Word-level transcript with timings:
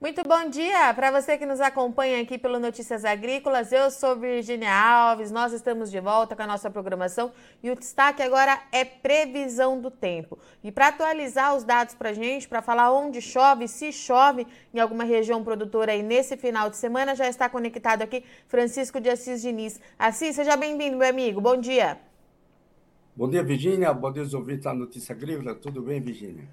Muito 0.00 0.22
bom 0.22 0.48
dia 0.48 0.94
para 0.94 1.10
você 1.10 1.36
que 1.36 1.44
nos 1.44 1.60
acompanha 1.60 2.22
aqui 2.22 2.38
pelo 2.38 2.58
Notícias 2.58 3.04
Agrícolas. 3.04 3.70
Eu 3.70 3.90
sou 3.90 4.16
Virginia 4.16 4.72
Alves, 4.72 5.30
nós 5.30 5.52
estamos 5.52 5.90
de 5.90 6.00
volta 6.00 6.34
com 6.34 6.40
a 6.40 6.46
nossa 6.46 6.70
programação 6.70 7.30
e 7.62 7.70
o 7.70 7.76
destaque 7.76 8.22
agora 8.22 8.58
é 8.72 8.82
previsão 8.82 9.78
do 9.78 9.90
tempo. 9.90 10.38
E 10.64 10.72
para 10.72 10.88
atualizar 10.88 11.54
os 11.54 11.64
dados 11.64 11.94
para 11.94 12.08
a 12.08 12.12
gente, 12.14 12.48
para 12.48 12.62
falar 12.62 12.90
onde 12.90 13.20
chove, 13.20 13.68
se 13.68 13.92
chove 13.92 14.46
em 14.72 14.80
alguma 14.80 15.04
região 15.04 15.44
produtora 15.44 15.92
aí 15.92 16.02
nesse 16.02 16.34
final 16.34 16.70
de 16.70 16.78
semana, 16.78 17.14
já 17.14 17.28
está 17.28 17.46
conectado 17.50 18.00
aqui 18.00 18.24
Francisco 18.48 18.98
de 19.02 19.10
Assis 19.10 19.42
Diniz. 19.42 19.78
Assis, 19.98 20.34
seja 20.34 20.56
bem-vindo, 20.56 20.96
meu 20.96 21.10
amigo. 21.10 21.42
Bom 21.42 21.58
dia. 21.58 21.98
Bom 23.14 23.28
dia, 23.28 23.42
Virginia. 23.42 23.92
Bom 23.92 24.10
dia, 24.10 24.22
ouvintes 24.32 24.64
da 24.64 24.72
Notícia 24.72 25.14
Agrícola. 25.14 25.54
Tudo 25.54 25.82
bem, 25.82 26.00
Virginia? 26.00 26.48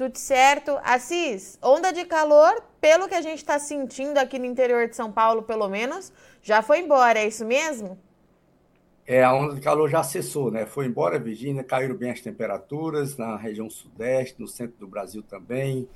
Tudo 0.00 0.16
certo. 0.16 0.80
Assis, 0.82 1.58
onda 1.62 1.92
de 1.92 2.06
calor, 2.06 2.62
pelo 2.80 3.06
que 3.06 3.14
a 3.14 3.20
gente 3.20 3.36
está 3.36 3.58
sentindo 3.58 4.16
aqui 4.16 4.38
no 4.38 4.46
interior 4.46 4.88
de 4.88 4.96
São 4.96 5.12
Paulo, 5.12 5.42
pelo 5.42 5.68
menos, 5.68 6.10
já 6.40 6.62
foi 6.62 6.80
embora, 6.80 7.18
é 7.18 7.28
isso 7.28 7.44
mesmo? 7.44 7.98
É, 9.06 9.22
a 9.22 9.34
onda 9.34 9.54
de 9.56 9.60
calor 9.60 9.90
já 9.90 10.02
cessou, 10.02 10.50
né? 10.50 10.64
Foi 10.64 10.86
embora, 10.86 11.18
Virgínia, 11.18 11.62
caíram 11.62 11.94
bem 11.94 12.10
as 12.10 12.22
temperaturas 12.22 13.18
na 13.18 13.36
região 13.36 13.68
sudeste, 13.68 14.40
no 14.40 14.48
centro 14.48 14.78
do 14.78 14.88
Brasil 14.88 15.22
também. 15.22 15.86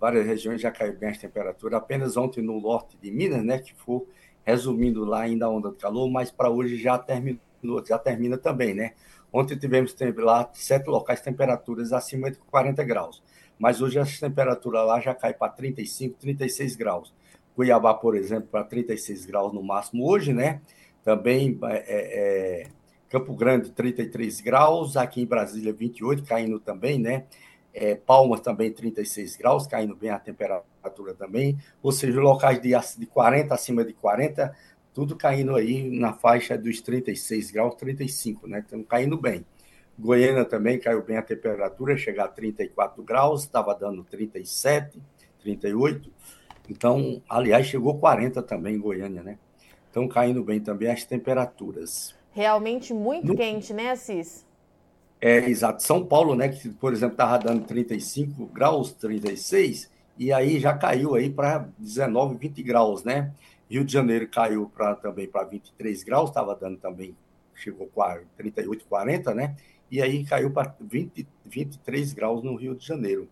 Várias 0.00 0.26
regiões 0.26 0.60
já 0.60 0.72
caíram 0.72 0.98
bem 0.98 1.10
as 1.10 1.18
temperaturas. 1.18 1.78
Apenas 1.78 2.16
ontem 2.16 2.42
no 2.42 2.60
norte 2.60 2.98
de 3.00 3.12
Minas, 3.12 3.44
né? 3.44 3.60
Que 3.60 3.72
for 3.72 4.04
resumindo 4.42 5.04
lá 5.04 5.20
ainda 5.20 5.46
a 5.46 5.48
onda 5.48 5.70
de 5.70 5.76
calor, 5.76 6.10
mas 6.10 6.28
para 6.28 6.50
hoje 6.50 6.76
já 6.76 6.98
terminou, 6.98 7.38
já 7.86 8.00
termina 8.00 8.36
também, 8.36 8.74
né? 8.74 8.94
Ontem 9.32 9.56
tivemos 9.56 9.94
lá 10.16 10.50
sete 10.52 10.88
locais 10.88 11.20
temperaturas 11.20 11.92
acima 11.92 12.32
de 12.32 12.38
40 12.50 12.82
graus 12.82 13.22
mas 13.58 13.80
hoje 13.80 13.98
a 13.98 14.04
temperatura 14.04 14.82
lá 14.82 15.00
já 15.00 15.14
cai 15.14 15.32
para 15.32 15.52
35, 15.52 16.16
36 16.18 16.76
graus. 16.76 17.14
Cuiabá, 17.54 17.94
por 17.94 18.16
exemplo, 18.16 18.48
para 18.50 18.64
36 18.64 19.26
graus 19.26 19.52
no 19.52 19.62
máximo 19.62 20.08
hoje, 20.08 20.32
né? 20.32 20.60
Também 21.04 21.58
é, 21.64 21.76
é, 21.76 22.62
é 22.62 22.66
Campo 23.08 23.34
Grande, 23.34 23.70
33 23.70 24.40
graus, 24.40 24.96
aqui 24.96 25.22
em 25.22 25.26
Brasília, 25.26 25.72
28, 25.72 26.24
caindo 26.24 26.58
também, 26.58 26.98
né? 26.98 27.24
É, 27.72 27.94
Palmas 27.94 28.40
também 28.40 28.72
36 28.72 29.36
graus, 29.36 29.66
caindo 29.66 29.94
bem 29.94 30.10
a 30.10 30.18
temperatura 30.18 31.14
também, 31.14 31.58
ou 31.82 31.92
seja, 31.92 32.20
locais 32.20 32.60
de, 32.60 32.70
de 32.98 33.06
40 33.06 33.54
acima 33.54 33.84
de 33.84 33.92
40, 33.92 34.54
tudo 34.92 35.16
caindo 35.16 35.54
aí 35.54 35.90
na 35.90 36.12
faixa 36.12 36.56
dos 36.56 36.80
36 36.80 37.50
graus, 37.50 37.74
35, 37.76 38.46
né? 38.48 38.60
Estamos 38.60 38.86
caindo 38.88 39.16
bem. 39.16 39.44
Goiânia 39.98 40.44
também 40.44 40.78
caiu 40.78 41.02
bem 41.02 41.16
a 41.16 41.22
temperatura, 41.22 41.96
chegar 41.96 42.24
a 42.24 42.28
34 42.28 43.02
graus, 43.02 43.42
estava 43.42 43.74
dando 43.74 44.02
37, 44.04 45.00
38. 45.40 46.10
Então, 46.68 47.22
aliás, 47.28 47.66
chegou 47.66 47.98
40 47.98 48.42
também 48.42 48.74
em 48.74 48.80
Goiânia, 48.80 49.22
né? 49.22 49.38
Então, 49.90 50.08
caindo 50.08 50.42
bem 50.42 50.60
também 50.60 50.90
as 50.90 51.04
temperaturas. 51.04 52.14
Realmente 52.32 52.92
muito 52.92 53.28
no... 53.28 53.36
quente, 53.36 53.72
né, 53.72 53.90
Assis? 53.90 54.44
É, 55.20 55.38
exato. 55.48 55.82
São 55.82 56.04
Paulo, 56.04 56.34
né, 56.34 56.48
que, 56.48 56.68
por 56.68 56.92
exemplo, 56.92 57.14
estava 57.14 57.38
dando 57.38 57.64
35 57.64 58.46
graus, 58.46 58.92
36, 58.92 59.88
e 60.18 60.32
aí 60.32 60.58
já 60.58 60.76
caiu 60.76 61.14
aí 61.14 61.30
para 61.30 61.68
19, 61.78 62.36
20 62.36 62.62
graus, 62.62 63.04
né? 63.04 63.32
Rio 63.70 63.84
de 63.84 63.92
Janeiro 63.92 64.28
caiu 64.28 64.70
pra, 64.74 64.94
também 64.94 65.26
para 65.26 65.44
23 65.44 66.02
graus, 66.02 66.30
estava 66.30 66.54
dando 66.54 66.76
também, 66.76 67.16
chegou 67.54 67.88
a 68.02 68.18
38, 68.36 68.84
40, 68.84 69.34
né? 69.34 69.56
E 69.94 70.02
aí 70.02 70.24
caiu 70.24 70.50
para 70.50 70.74
20, 70.80 71.24
23 71.44 72.12
graus 72.14 72.42
no 72.42 72.56
Rio 72.56 72.74
de 72.74 72.84
Janeiro. 72.84 73.28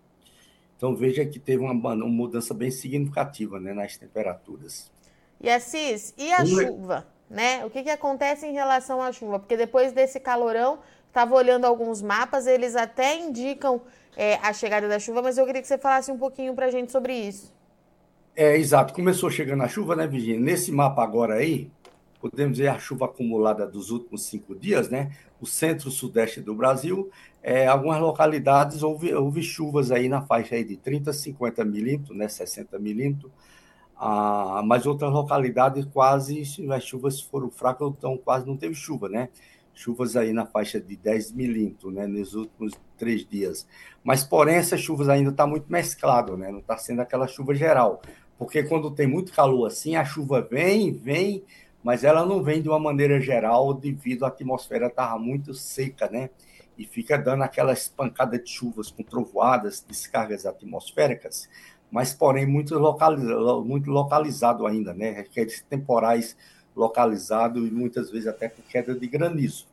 Então 0.76 0.94
veja 0.94 1.26
que 1.26 1.40
teve 1.40 1.60
uma, 1.60 1.72
uma 1.72 2.06
mudança 2.06 2.54
bem 2.54 2.70
significativa 2.70 3.58
né, 3.58 3.74
nas 3.74 3.96
temperaturas. 3.96 4.88
E 5.40 5.50
Assis, 5.50 6.14
e 6.16 6.32
a 6.32 6.46
chuva? 6.46 7.04
Né? 7.28 7.64
O 7.64 7.70
que, 7.70 7.82
que 7.82 7.90
acontece 7.90 8.46
em 8.46 8.52
relação 8.52 9.02
à 9.02 9.10
chuva? 9.10 9.40
Porque 9.40 9.56
depois 9.56 9.92
desse 9.92 10.20
calorão, 10.20 10.78
estava 11.08 11.34
olhando 11.34 11.64
alguns 11.64 12.00
mapas, 12.00 12.46
eles 12.46 12.76
até 12.76 13.18
indicam 13.18 13.82
é, 14.16 14.34
a 14.36 14.52
chegada 14.52 14.86
da 14.86 15.00
chuva, 15.00 15.20
mas 15.20 15.38
eu 15.38 15.44
queria 15.44 15.62
que 15.62 15.66
você 15.66 15.78
falasse 15.78 16.12
um 16.12 16.18
pouquinho 16.18 16.54
para 16.54 16.66
a 16.66 16.70
gente 16.70 16.92
sobre 16.92 17.12
isso. 17.12 17.52
É, 18.36 18.56
exato. 18.56 18.94
Começou 18.94 19.28
chegando 19.30 19.64
a 19.64 19.68
chuva, 19.68 19.96
né, 19.96 20.06
Virginia? 20.06 20.38
Nesse 20.38 20.70
mapa 20.70 21.02
agora 21.02 21.34
aí, 21.34 21.72
podemos 22.22 22.56
ver 22.56 22.68
a 22.68 22.78
chuva 22.78 23.06
acumulada 23.06 23.66
dos 23.66 23.90
últimos 23.90 24.22
cinco 24.22 24.54
dias, 24.54 24.88
né? 24.88 25.10
O 25.40 25.46
centro-sudeste 25.46 26.40
do 26.40 26.54
Brasil, 26.54 27.10
é, 27.42 27.66
algumas 27.66 28.00
localidades 28.00 28.84
houve, 28.84 29.12
houve 29.12 29.42
chuvas 29.42 29.90
aí 29.90 30.08
na 30.08 30.22
faixa 30.22 30.54
aí 30.54 30.62
de 30.62 30.76
30, 30.76 31.12
50 31.12 31.64
milímetros, 31.64 32.16
né? 32.16 32.28
60 32.28 32.78
milímetros, 32.78 33.32
ah, 33.96 34.62
mas 34.64 34.86
outras 34.86 35.10
localidades 35.10 35.84
quase, 35.86 36.42
as 36.70 36.84
chuvas 36.84 37.20
foram 37.20 37.50
fracas, 37.50 37.88
então 37.88 38.16
quase 38.16 38.46
não 38.46 38.56
teve 38.56 38.76
chuva, 38.76 39.08
né? 39.08 39.28
Chuvas 39.74 40.14
aí 40.14 40.32
na 40.32 40.46
faixa 40.46 40.80
de 40.80 40.94
10 40.96 41.32
milímetros, 41.32 41.92
né? 41.92 42.06
Nos 42.06 42.34
últimos 42.34 42.72
três 42.96 43.26
dias. 43.26 43.66
Mas, 44.04 44.22
porém, 44.22 44.56
essas 44.56 44.80
chuvas 44.80 45.08
ainda 45.08 45.30
estão 45.30 45.46
tá 45.46 45.50
muito 45.50 45.70
mesclado, 45.70 46.36
né? 46.36 46.52
Não 46.52 46.60
está 46.60 46.76
sendo 46.76 47.00
aquela 47.00 47.26
chuva 47.26 47.52
geral. 47.52 48.00
Porque 48.38 48.62
quando 48.62 48.90
tem 48.90 49.06
muito 49.06 49.32
calor 49.32 49.66
assim, 49.66 49.96
a 49.96 50.04
chuva 50.04 50.40
vem, 50.40 50.92
vem, 50.92 51.42
mas 51.82 52.04
ela 52.04 52.24
não 52.24 52.42
vem 52.42 52.62
de 52.62 52.68
uma 52.68 52.78
maneira 52.78 53.20
geral 53.20 53.74
devido 53.74 54.24
à 54.24 54.28
atmosfera 54.28 54.86
estar 54.86 55.18
muito 55.18 55.52
seca, 55.54 56.08
né? 56.08 56.30
E 56.78 56.84
fica 56.84 57.18
dando 57.18 57.42
aquela 57.42 57.72
espancada 57.72 58.38
de 58.38 58.48
chuvas 58.48 58.90
com 58.90 59.02
trovoadas, 59.02 59.84
descargas 59.86 60.46
atmosféricas, 60.46 61.48
mas 61.90 62.14
porém 62.14 62.46
muito 62.46 62.78
localizado, 62.78 63.64
muito 63.64 63.90
localizado 63.90 64.66
ainda, 64.66 64.94
né? 64.94 65.18
Aqueles 65.18 65.62
temporais 65.62 66.36
localizados 66.74 67.66
e 67.66 67.70
muitas 67.70 68.10
vezes 68.10 68.26
até 68.26 68.48
com 68.48 68.62
queda 68.62 68.94
de 68.94 69.06
granizo. 69.06 69.66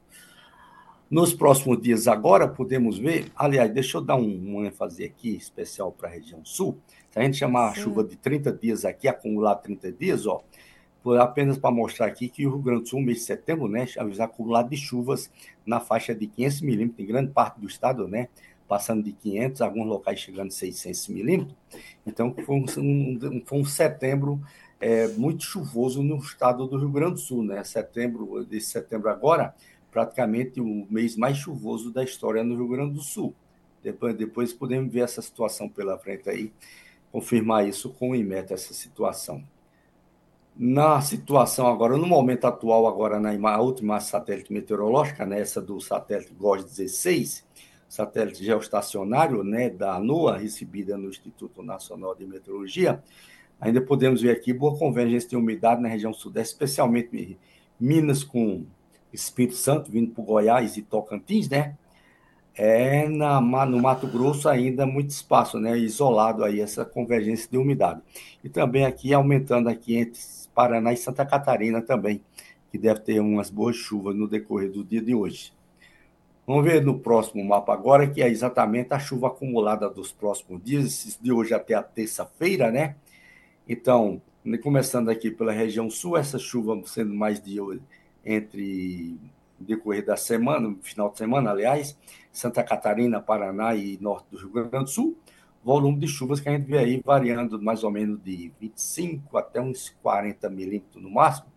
Nos 1.09 1.33
próximos 1.33 1.81
dias 1.81 2.07
agora 2.07 2.47
podemos 2.47 2.99
ver, 2.99 3.31
aliás, 3.35 3.71
deixa 3.71 3.97
eu 3.97 4.01
dar 4.01 4.15
um, 4.15 4.57
um 4.57 4.65
ênfase 4.65 5.03
aqui 5.03 5.35
especial 5.35 5.91
para 5.91 6.07
a 6.07 6.11
região 6.11 6.45
sul. 6.45 6.77
Se 7.09 7.17
a 7.17 7.23
gente 7.23 7.37
chamar 7.37 7.73
Sim. 7.73 7.79
a 7.79 7.83
chuva 7.83 8.03
de 8.03 8.15
30 8.15 8.51
dias 8.51 8.85
aqui, 8.85 9.07
acumular 9.07 9.55
30 9.55 9.91
dias, 9.91 10.27
ó, 10.27 10.43
apenas 11.19 11.57
para 11.57 11.71
mostrar 11.71 12.07
aqui 12.07 12.27
que 12.27 12.45
o 12.45 12.51
Rio 12.51 12.59
Grande 12.59 12.83
do 12.83 12.89
Sul, 12.89 13.01
mês 13.01 13.19
de 13.19 13.23
setembro, 13.23 13.67
né, 13.67 13.87
avisar 13.97 14.27
acumulado 14.27 14.69
de 14.69 14.77
chuvas 14.77 15.31
na 15.65 15.79
faixa 15.79 16.13
de 16.13 16.27
500 16.27 16.61
milímetros, 16.61 16.99
em 16.99 17.05
grande 17.05 17.31
parte 17.31 17.59
do 17.59 17.67
estado, 17.67 18.07
né, 18.07 18.27
passando 18.67 19.03
de 19.03 19.13
500, 19.13 19.61
alguns 19.61 19.87
locais 19.87 20.19
chegando 20.19 20.47
a 20.47 20.51
600 20.51 21.07
milímetros. 21.07 21.55
Então, 22.05 22.35
foi 22.45 22.55
um, 22.55 22.65
um, 22.77 23.41
foi 23.45 23.59
um 23.59 23.65
setembro 23.65 24.41
é, 24.79 25.07
muito 25.07 25.43
chuvoso 25.43 26.03
no 26.03 26.17
estado 26.17 26.67
do 26.67 26.77
Rio 26.77 26.89
Grande 26.89 27.13
do 27.13 27.19
Sul, 27.19 27.43
né? 27.43 27.63
Setembro, 27.63 28.45
de 28.45 28.61
setembro 28.61 29.09
agora, 29.09 29.55
praticamente 29.91 30.61
o 30.61 30.87
mês 30.89 31.17
mais 31.17 31.37
chuvoso 31.37 31.91
da 31.91 32.03
história 32.03 32.43
no 32.43 32.55
Rio 32.55 32.67
Grande 32.67 32.93
do 32.93 33.01
Sul. 33.01 33.33
Depois, 33.83 34.15
depois 34.15 34.53
podemos 34.53 34.93
ver 34.93 35.01
essa 35.01 35.21
situação 35.21 35.67
pela 35.67 35.97
frente 35.97 36.29
aí, 36.29 36.53
confirmar 37.11 37.67
isso 37.67 37.89
com 37.89 38.11
o 38.11 38.15
IMET, 38.15 38.53
essa 38.53 38.73
situação 38.73 39.43
na 40.61 40.99
situação 40.99 41.67
agora, 41.67 41.95
no 41.95 42.05
momento 42.05 42.43
atual, 42.43 42.85
agora 42.85 43.17
na 43.17 43.61
última 43.61 44.01
satélite 44.01 44.51
meteorológica, 44.51 45.25
nessa 45.25 45.61
né, 45.61 45.65
do 45.65 45.79
satélite 45.79 46.33
GOS-16, 46.33 47.45
satélite 47.87 48.43
geoestacionário 48.43 49.41
né, 49.41 49.69
da 49.69 49.95
ANOA, 49.95 50.37
recebida 50.37 50.97
no 50.97 51.07
Instituto 51.07 51.63
Nacional 51.63 52.13
de 52.13 52.25
Meteorologia, 52.25 53.01
ainda 53.57 53.79
podemos 53.79 54.21
ver 54.21 54.31
aqui 54.31 54.51
boa 54.51 54.77
convergência 54.77 55.29
de 55.29 55.37
umidade 55.37 55.81
na 55.81 55.87
região 55.87 56.11
sudeste, 56.11 56.51
especialmente 56.51 57.37
Minas 57.79 58.21
com 58.21 58.65
Espírito 59.13 59.55
Santo, 59.55 59.89
vindo 59.89 60.11
para 60.11 60.25
Goiás 60.25 60.75
e 60.75 60.81
Tocantins, 60.81 61.47
né? 61.47 61.77
É 62.53 63.07
na, 63.07 63.39
no 63.39 63.81
Mato 63.81 64.05
Grosso 64.07 64.49
ainda 64.49 64.85
muito 64.85 65.11
espaço, 65.11 65.57
né? 65.57 65.77
Isolado 65.77 66.43
aí 66.43 66.59
essa 66.59 66.83
convergência 66.83 67.49
de 67.49 67.57
umidade. 67.57 68.01
E 68.43 68.49
também 68.49 68.83
aqui 68.83 69.13
aumentando 69.13 69.69
aqui 69.69 69.95
entre 69.95 70.19
Paraná 70.59 70.91
e 70.91 70.97
Santa 70.97 71.25
Catarina 71.25 71.81
também, 71.81 72.21
que 72.69 72.77
deve 72.77 72.99
ter 72.99 73.21
umas 73.21 73.49
boas 73.49 73.77
chuvas 73.77 74.13
no 74.13 74.27
decorrer 74.27 74.69
do 74.69 74.83
dia 74.83 75.01
de 75.01 75.15
hoje. 75.15 75.53
Vamos 76.45 76.65
ver 76.65 76.83
no 76.83 76.99
próximo 76.99 77.41
mapa 77.45 77.71
agora, 77.71 78.09
que 78.09 78.21
é 78.21 78.27
exatamente 78.27 78.93
a 78.93 78.99
chuva 78.99 79.27
acumulada 79.27 79.89
dos 79.89 80.11
próximos 80.11 80.61
dias, 80.61 81.17
de 81.21 81.31
hoje 81.31 81.53
até 81.53 81.75
a 81.75 81.81
terça-feira, 81.81 82.69
né? 82.69 82.97
Então, 83.65 84.21
começando 84.61 85.07
aqui 85.07 85.31
pela 85.31 85.53
região 85.53 85.89
sul, 85.89 86.17
essa 86.17 86.37
chuva 86.37 86.77
sendo 86.85 87.13
mais 87.13 87.41
de 87.41 87.57
entre 88.25 89.17
decorrer 89.57 90.05
da 90.05 90.17
semana, 90.17 90.75
final 90.81 91.09
de 91.09 91.19
semana, 91.19 91.51
aliás, 91.51 91.97
Santa 92.33 92.65
Catarina, 92.65 93.21
Paraná 93.21 93.73
e 93.75 93.97
norte 94.01 94.25
do 94.29 94.37
Rio 94.37 94.49
Grande 94.49 94.83
do 94.83 94.89
Sul 94.89 95.17
volume 95.63 95.99
de 95.99 96.07
chuvas 96.07 96.39
que 96.39 96.49
a 96.49 96.51
gente 96.51 96.65
vê 96.65 96.77
aí 96.77 97.01
variando 97.03 97.61
mais 97.61 97.83
ou 97.83 97.91
menos 97.91 98.21
de 98.23 98.51
25 98.59 99.37
até 99.37 99.61
uns 99.61 99.95
40 100.01 100.49
milímetros 100.49 101.01
no 101.01 101.09
máximo, 101.09 101.47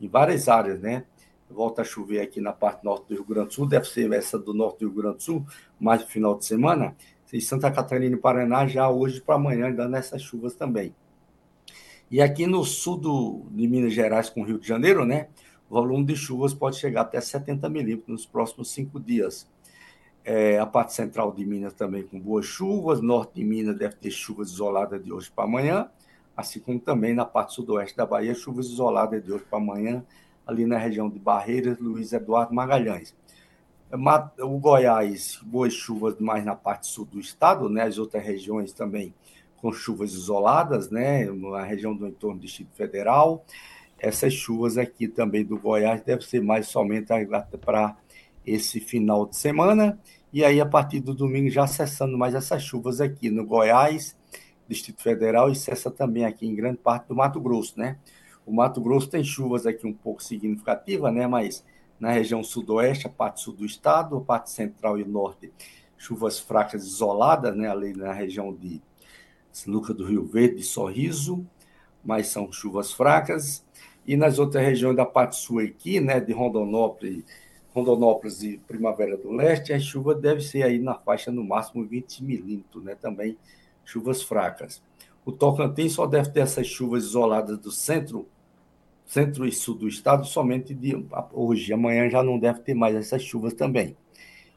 em 0.00 0.08
várias 0.08 0.48
áreas, 0.48 0.80
né? 0.80 1.04
Volta 1.48 1.82
a 1.82 1.84
chover 1.84 2.20
aqui 2.20 2.40
na 2.40 2.52
parte 2.52 2.84
norte 2.84 3.08
do 3.08 3.14
Rio 3.14 3.24
Grande 3.24 3.48
do 3.48 3.54
Sul, 3.54 3.66
deve 3.66 3.86
ser 3.86 4.12
essa 4.12 4.38
do 4.38 4.52
norte 4.52 4.80
do 4.80 4.88
Rio 4.88 5.02
Grande 5.02 5.16
do 5.16 5.22
Sul, 5.22 5.46
mais 5.78 6.00
no 6.00 6.06
final 6.08 6.36
de 6.36 6.44
semana. 6.44 6.96
Em 7.32 7.40
Santa 7.40 7.70
Catarina 7.70 8.16
e 8.16 8.18
Paraná, 8.18 8.66
já 8.66 8.88
hoje 8.90 9.20
para 9.20 9.36
amanhã, 9.36 9.72
dando 9.72 9.96
essas 9.96 10.22
chuvas 10.22 10.54
também. 10.54 10.94
E 12.10 12.20
aqui 12.20 12.46
no 12.46 12.64
sul 12.64 12.96
do, 12.96 13.46
de 13.50 13.66
Minas 13.66 13.92
Gerais, 13.92 14.30
com 14.30 14.44
Rio 14.44 14.58
de 14.58 14.66
Janeiro, 14.66 15.04
né, 15.04 15.28
o 15.68 15.74
volume 15.74 16.04
de 16.04 16.14
chuvas 16.16 16.54
pode 16.54 16.76
chegar 16.76 17.02
até 17.02 17.20
70 17.20 17.68
milímetros 17.68 18.08
nos 18.08 18.26
próximos 18.26 18.70
cinco 18.70 19.00
dias. 19.00 19.48
É, 20.28 20.58
a 20.58 20.66
parte 20.66 20.92
central 20.92 21.30
de 21.30 21.46
Minas 21.46 21.72
também 21.72 22.02
com 22.02 22.18
boas 22.18 22.44
chuvas, 22.44 23.00
norte 23.00 23.36
de 23.36 23.44
Minas 23.44 23.78
deve 23.78 23.94
ter 23.94 24.10
chuvas 24.10 24.50
isoladas 24.50 25.00
de 25.00 25.12
hoje 25.12 25.30
para 25.30 25.44
amanhã, 25.44 25.88
assim 26.36 26.58
como 26.58 26.80
também 26.80 27.14
na 27.14 27.24
parte 27.24 27.54
sudoeste 27.54 27.96
da 27.96 28.04
Bahia, 28.04 28.34
chuvas 28.34 28.66
isoladas 28.66 29.22
de 29.24 29.32
hoje 29.32 29.44
para 29.48 29.60
amanhã, 29.60 30.04
ali 30.44 30.66
na 30.66 30.78
região 30.78 31.08
de 31.08 31.20
Barreiras, 31.20 31.78
Luiz 31.78 32.12
Eduardo 32.12 32.52
Magalhães. 32.52 33.14
O 34.40 34.58
Goiás, 34.58 35.38
boas 35.44 35.72
chuvas 35.72 36.18
mais 36.18 36.44
na 36.44 36.56
parte 36.56 36.88
sul 36.88 37.04
do 37.04 37.20
estado, 37.20 37.68
né? 37.68 37.82
As 37.82 37.96
outras 37.96 38.24
regiões 38.24 38.72
também 38.72 39.14
com 39.58 39.72
chuvas 39.72 40.12
isoladas, 40.12 40.90
né? 40.90 41.24
Na 41.26 41.62
região 41.62 41.94
do 41.94 42.04
entorno 42.04 42.40
do 42.40 42.42
Distrito 42.42 42.74
Federal. 42.74 43.44
Essas 43.96 44.32
chuvas 44.32 44.76
aqui 44.76 45.06
também 45.06 45.44
do 45.44 45.56
Goiás 45.56 46.02
devem 46.02 46.26
ser 46.26 46.42
mais 46.42 46.66
somente 46.66 47.12
para 47.64 47.96
esse 48.46 48.80
final 48.80 49.26
de 49.26 49.36
semana. 49.36 49.98
E 50.32 50.44
aí, 50.44 50.60
a 50.60 50.66
partir 50.66 51.00
do 51.00 51.14
domingo, 51.14 51.50
já 51.50 51.66
cessando 51.66 52.16
mais 52.16 52.34
essas 52.34 52.62
chuvas 52.62 53.00
aqui 53.00 53.30
no 53.30 53.44
Goiás, 53.44 54.16
Distrito 54.68 55.02
Federal, 55.02 55.50
e 55.50 55.56
cessa 55.56 55.90
também 55.90 56.24
aqui 56.24 56.46
em 56.46 56.54
grande 56.54 56.78
parte 56.78 57.08
do 57.08 57.14
Mato 57.14 57.40
Grosso, 57.40 57.78
né? 57.78 57.98
O 58.44 58.52
Mato 58.52 58.80
Grosso 58.80 59.08
tem 59.08 59.24
chuvas 59.24 59.66
aqui 59.66 59.86
um 59.86 59.92
pouco 59.92 60.22
significativas, 60.22 61.12
né? 61.12 61.26
Mas 61.26 61.64
na 61.98 62.10
região 62.10 62.44
sudoeste, 62.44 63.06
a 63.06 63.10
parte 63.10 63.40
sul 63.40 63.54
do 63.54 63.64
estado, 63.64 64.16
a 64.16 64.20
parte 64.20 64.50
central 64.50 64.98
e 64.98 65.04
norte, 65.04 65.52
chuvas 65.96 66.38
fracas 66.38 66.84
isoladas, 66.84 67.56
né, 67.56 67.70
ali 67.70 67.94
na 67.94 68.12
região 68.12 68.52
de 68.52 68.82
Sinuca 69.50 69.94
do 69.94 70.04
Rio 70.04 70.26
Verde, 70.26 70.62
Sorriso, 70.62 71.46
mas 72.04 72.28
são 72.28 72.52
chuvas 72.52 72.92
fracas. 72.92 73.64
E 74.06 74.16
nas 74.16 74.38
outras 74.38 74.62
regiões 74.62 74.96
da 74.96 75.06
parte 75.06 75.36
sul 75.36 75.58
aqui, 75.60 75.98
né, 75.98 76.20
de 76.20 76.32
Rondonópolis, 76.32 77.24
Rondonópolis 77.76 78.42
e 78.42 78.56
Primavera 78.56 79.18
do 79.18 79.30
Leste, 79.30 79.70
a 79.74 79.78
chuva 79.78 80.14
deve 80.14 80.40
ser 80.40 80.62
aí 80.62 80.78
na 80.78 80.94
faixa 80.94 81.30
no 81.30 81.44
máximo 81.44 81.84
20 81.84 82.24
milímetros, 82.24 82.82
né, 82.82 82.94
também 82.94 83.36
chuvas 83.84 84.22
fracas. 84.22 84.82
O 85.26 85.30
Tocantins 85.30 85.92
só 85.92 86.06
deve 86.06 86.30
ter 86.30 86.40
essas 86.40 86.66
chuvas 86.66 87.04
isoladas 87.04 87.58
do 87.58 87.70
centro 87.70 88.26
centro 89.04 89.46
e 89.46 89.52
sul 89.52 89.74
do 89.74 89.86
estado 89.86 90.26
somente 90.26 90.74
de 90.74 90.96
hoje. 91.32 91.72
Amanhã 91.72 92.08
já 92.08 92.22
não 92.22 92.38
deve 92.38 92.60
ter 92.60 92.74
mais 92.74 92.96
essas 92.96 93.22
chuvas 93.22 93.52
também. 93.52 93.96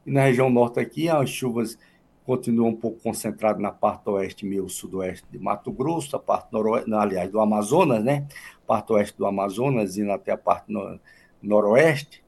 E 0.06 0.12
na 0.12 0.24
região 0.24 0.50
norte 0.50 0.80
aqui, 0.80 1.08
as 1.08 1.30
chuvas 1.30 1.78
continuam 2.26 2.70
um 2.70 2.76
pouco 2.76 3.00
concentradas 3.02 3.62
na 3.62 3.72
parte 3.72 4.10
oeste 4.10 4.46
e 4.46 4.50
meio 4.50 4.68
sudoeste 4.70 5.26
de 5.30 5.38
Mato 5.38 5.72
Grosso, 5.72 6.16
a 6.16 6.20
parte 6.20 6.52
noroeste, 6.52 6.92
aliás, 6.94 7.30
do 7.30 7.40
Amazonas, 7.40 8.04
né? 8.04 8.28
Parte 8.66 8.92
oeste 8.94 9.18
do 9.18 9.26
Amazonas 9.28 9.98
e 9.98 10.10
até 10.10 10.32
a 10.32 10.38
parte 10.38 10.72
no, 10.72 11.00
noroeste. 11.44 12.24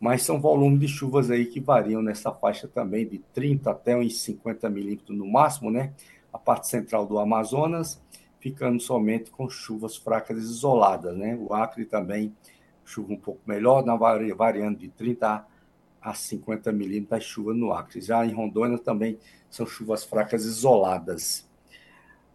Mas 0.00 0.22
são 0.22 0.40
volumes 0.40 0.80
de 0.80 0.88
chuvas 0.88 1.30
aí 1.30 1.44
que 1.44 1.60
variam 1.60 2.00
nessa 2.00 2.32
faixa 2.32 2.66
também 2.66 3.06
de 3.06 3.18
30 3.34 3.70
até 3.70 3.94
uns 3.94 4.22
50 4.22 4.70
milímetros 4.70 5.16
no 5.16 5.30
máximo, 5.30 5.70
né? 5.70 5.92
A 6.32 6.38
parte 6.38 6.68
central 6.68 7.06
do 7.06 7.18
Amazonas 7.18 8.00
ficando 8.40 8.80
somente 8.80 9.30
com 9.30 9.48
chuvas 9.50 9.98
fracas 9.98 10.38
isoladas, 10.38 11.14
né? 11.14 11.36
O 11.38 11.52
Acre 11.52 11.84
também 11.84 12.34
chuva 12.82 13.12
um 13.12 13.16
pouco 13.16 13.42
melhor, 13.46 13.84
variando 14.34 14.78
de 14.78 14.88
30 14.88 15.46
a 16.00 16.14
50 16.14 16.72
milímetros 16.72 17.20
de 17.20 17.26
chuva 17.26 17.52
no 17.52 17.70
Acre. 17.70 18.00
Já 18.00 18.24
em 18.24 18.32
Rondônia 18.32 18.78
também 18.78 19.18
são 19.50 19.66
chuvas 19.66 20.02
fracas 20.02 20.46
isoladas. 20.46 21.46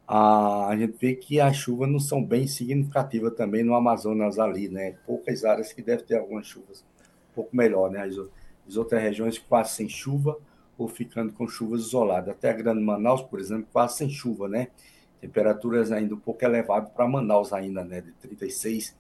Ah, 0.08 0.68
a 0.68 0.78
gente 0.78 0.96
vê 1.02 1.16
que 1.16 1.42
as 1.42 1.58
chuvas 1.58 1.90
não 1.90 2.00
são 2.00 2.24
bem 2.24 2.46
significativas 2.46 3.34
também 3.34 3.64
no 3.64 3.74
Amazonas 3.74 4.38
ali, 4.38 4.70
né? 4.70 4.92
Poucas 5.04 5.44
áreas 5.44 5.74
que 5.74 5.82
devem 5.82 6.06
ter 6.06 6.18
algumas 6.18 6.46
chuvas 6.46 6.86
pouco 7.36 7.56
melhor, 7.56 7.92
né? 7.92 8.02
As, 8.02 8.16
as 8.68 8.78
outras 8.78 9.02
regiões 9.02 9.38
quase 9.38 9.74
sem 9.74 9.88
chuva 9.88 10.38
ou 10.78 10.88
ficando 10.88 11.32
com 11.34 11.48
chuvas 11.48 11.82
isoladas. 11.82 12.30
Até 12.30 12.50
a 12.50 12.54
Grande 12.54 12.82
Manaus, 12.82 13.22
por 13.22 13.40
exemplo, 13.40 13.68
quase 13.72 13.98
sem 13.98 14.10
chuva, 14.10 14.48
né? 14.48 14.70
temperaturas 15.26 15.92
ainda 15.92 16.14
um 16.14 16.20
pouco 16.20 16.44
elevadas 16.46 16.92
para 16.92 17.08
Manaus 17.08 17.52
ainda, 17.52 17.84
né, 17.84 18.02
de 18.02 18.12
36, 18.14 18.96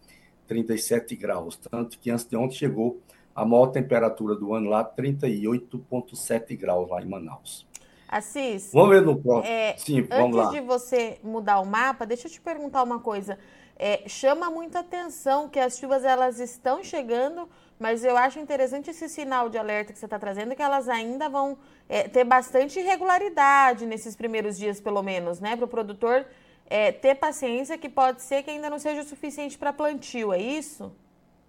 37 0.48 1.15
graus, 1.15 1.58
tanto 1.58 2.00
que 2.00 2.10
antes 2.10 2.25
de 2.25 2.36
ontem 2.36 2.56
chegou 2.56 3.00
a 3.36 3.46
maior 3.46 3.68
temperatura 3.68 4.36
do 4.36 4.54
ano 4.54 4.70
lá, 4.70 4.84
38,7 4.84 6.58
graus 6.58 6.89
lá 6.89 7.01
em 7.01 7.06
Manaus. 7.06 7.68
Assis, 8.08 8.72
vamos 8.72 8.89
ver 8.89 9.01
no 9.01 9.22
próximo. 9.22 9.54
É, 9.54 9.75
Sim, 9.77 10.04
vamos 10.04 10.38
antes 10.38 10.38
lá. 10.38 10.51
de 10.51 10.62
você 10.62 11.20
mudar 11.24 11.60
o 11.60 11.65
mapa, 11.65 12.06
deixa 12.06 12.27
eu 12.27 12.32
te 12.32 12.39
perguntar 12.39 12.84
uma 12.84 13.00
coisa. 13.00 13.38
É, 13.77 14.08
chama 14.08 14.50
muita 14.50 14.80
atenção 14.80 15.50
que 15.50 15.60
as 15.60 15.77
chuvas 15.77 16.06
elas 16.06 16.39
estão 16.39 16.82
chegando, 16.82 17.50
mas 17.79 18.03
eu 18.05 18.15
acho 18.15 18.39
interessante 18.39 18.89
esse 18.89 19.10
sinal 19.10 19.50
de 19.50 19.58
alerta 19.58 19.91
que 19.91 20.00
você 20.00 20.05
está 20.05 20.17
trazendo, 20.17 20.55
que 20.55 20.62
elas 20.62 20.88
ainda 20.88 21.27
vão 21.27 21.58
é, 21.89 22.08
ter 22.08 22.24
bastante 22.24 22.79
irregularidade 22.79 23.86
nesses 23.86 24.15
primeiros 24.15 24.58
dias, 24.58 24.79
pelo 24.79 25.03
menos, 25.03 25.39
né? 25.39 25.55
Para 25.55 25.65
o 25.65 25.67
produtor 25.67 26.25
é, 26.67 26.91
ter 26.91 27.15
paciência, 27.15 27.77
que 27.77 27.89
pode 27.89 28.22
ser 28.22 28.44
que 28.44 28.51
ainda 28.51 28.70
não 28.70 28.79
seja 28.79 29.01
o 29.01 29.05
suficiente 29.05 29.58
para 29.58 29.74
plantio, 29.74 30.34
é 30.34 30.39
isso? 30.39 30.91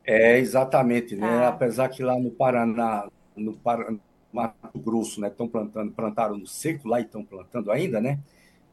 É, 0.04 0.38
exatamente, 0.38 1.16
né? 1.16 1.40
Tá. 1.40 1.48
Apesar 1.48 1.88
que 1.88 2.02
lá 2.02 2.18
no 2.18 2.30
Paraná, 2.30 3.08
no 3.36 3.52
Paraná, 3.54 3.98
Mato 4.32 4.78
Grosso, 4.78 5.20
né, 5.20 5.28
estão 5.28 5.48
plantando, 5.48 5.92
plantaram 5.92 6.36
no 6.36 6.46
seco 6.46 6.88
lá 6.88 7.00
e 7.00 7.04
estão 7.04 7.24
plantando 7.24 7.70
ainda, 7.70 8.00
né? 8.00 8.18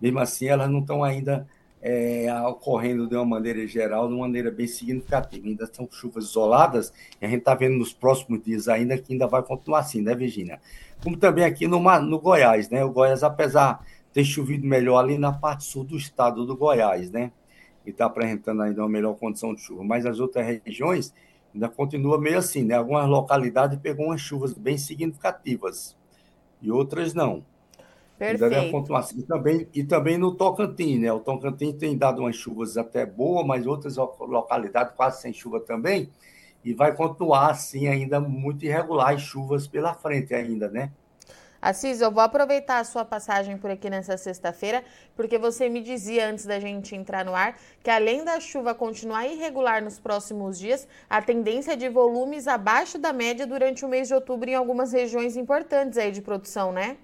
Mesmo 0.01 0.19
assim, 0.19 0.47
elas 0.47 0.69
não 0.69 0.79
estão 0.79 1.03
ainda 1.03 1.47
é, 1.85 2.33
ocorrendo 2.47 3.05
de 3.05 3.13
uma 3.13 3.25
maneira 3.25 3.67
geral, 3.67 4.07
de 4.07 4.13
uma 4.13 4.21
maneira 4.21 4.49
bem 4.49 4.65
significativa. 4.65 5.45
Ainda 5.45 5.69
são 5.71 5.85
chuvas 5.91 6.23
isoladas, 6.29 6.93
e 7.21 7.25
a 7.25 7.27
gente 7.27 7.39
está 7.39 7.53
vendo 7.53 7.77
nos 7.77 7.91
próximos 7.91 8.41
dias 8.41 8.69
ainda 8.69 8.97
que 8.97 9.11
ainda 9.11 9.27
vai 9.27 9.43
continuar 9.43 9.79
assim, 9.79 10.01
né, 10.01 10.15
Virginia? 10.15 10.61
Como 11.03 11.17
também 11.17 11.43
aqui 11.43 11.67
no, 11.67 11.79
no 11.99 12.19
Goiás, 12.19 12.69
né? 12.69 12.85
O 12.85 12.89
Goiás, 12.89 13.21
apesar 13.21 13.83
de 13.83 14.13
ter 14.13 14.23
chovido 14.23 14.65
melhor 14.65 14.99
ali 14.99 15.17
na 15.17 15.33
parte 15.33 15.65
sul 15.65 15.83
do 15.83 15.97
estado 15.97 16.45
do 16.45 16.55
Goiás, 16.55 17.11
né? 17.11 17.33
E 17.85 17.89
está 17.89 18.05
apresentando 18.05 18.61
ainda 18.61 18.81
uma 18.81 18.87
melhor 18.87 19.15
condição 19.15 19.53
de 19.53 19.59
chuva, 19.59 19.83
mas 19.83 20.05
as 20.05 20.21
outras 20.21 20.61
regiões 20.63 21.13
ainda 21.53 21.67
continua 21.67 22.17
meio 22.17 22.37
assim, 22.37 22.63
né? 22.63 22.75
Algumas 22.75 23.09
localidades 23.09 23.77
pegou 23.79 24.05
umas 24.05 24.21
chuvas 24.21 24.53
bem 24.53 24.77
significativas 24.77 25.97
e 26.61 26.71
outras 26.71 27.13
não. 27.13 27.43
Perfeito. 28.23 28.75
Ainda 28.75 28.97
assim. 28.97 29.19
E 29.19 29.23
também, 29.23 29.67
e 29.73 29.83
também 29.83 30.17
no 30.17 30.33
Tocantins, 30.33 30.99
né? 30.99 31.11
O 31.11 31.19
Tocantins 31.19 31.75
tem 31.75 31.97
dado 31.97 32.21
umas 32.21 32.35
chuvas 32.35 32.77
até 32.77 33.05
boas, 33.05 33.45
mas 33.45 33.67
outras 33.67 33.97
localidades 33.97 34.95
quase 34.95 35.21
sem 35.21 35.33
chuva 35.33 35.59
também. 35.59 36.09
E 36.63 36.73
vai 36.73 36.95
continuar 36.95 37.51
assim 37.51 37.87
ainda 37.87 38.21
muito 38.21 38.65
irregular 38.65 39.13
as 39.13 39.21
chuvas 39.21 39.67
pela 39.67 39.93
frente 39.93 40.33
ainda, 40.33 40.69
né? 40.69 40.91
Assis, 41.61 42.01
eu 42.01 42.11
vou 42.11 42.21
aproveitar 42.21 42.79
a 42.79 42.83
sua 42.83 43.05
passagem 43.05 43.57
por 43.57 43.71
aqui 43.71 43.89
nessa 43.89 44.17
sexta-feira, 44.17 44.83
porque 45.15 45.37
você 45.37 45.69
me 45.69 45.81
dizia 45.81 46.27
antes 46.27 46.45
da 46.45 46.59
gente 46.59 46.93
entrar 46.93 47.23
no 47.23 47.33
ar 47.33 47.57
que 47.81 47.89
além 47.89 48.25
da 48.25 48.37
chuva 48.41 48.75
continuar 48.75 49.25
irregular 49.27 49.81
nos 49.81 49.97
próximos 49.97 50.59
dias, 50.59 50.85
a 51.09 51.21
tendência 51.21 51.71
é 51.71 51.75
de 51.77 51.87
volumes 51.87 52.49
abaixo 52.49 52.97
da 52.97 53.13
média 53.13 53.47
durante 53.47 53.85
o 53.85 53.87
mês 53.87 54.09
de 54.09 54.13
outubro 54.13 54.49
em 54.49 54.55
algumas 54.55 54.91
regiões 54.91 55.37
importantes 55.37 55.97
aí 55.97 56.11
de 56.11 56.21
produção, 56.21 56.73
né? 56.73 56.97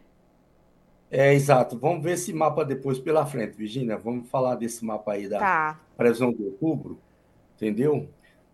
É, 1.12 1.34
exato. 1.34 1.78
Vamos 1.78 2.04
ver 2.04 2.14
esse 2.14 2.32
mapa 2.34 2.64
depois 2.64 3.00
pela 3.00 3.26
frente, 3.26 3.58
Virginia. 3.58 3.98
Vamos 3.98 4.30
falar 4.30 4.56
desse 4.56 4.86
mapa 4.86 5.14
aí 5.14 5.28
da 5.28 5.40
tá. 5.40 5.80
previsão 5.98 6.32
de 6.32 6.44
outubro, 6.44 7.00
entendeu? 7.56 8.08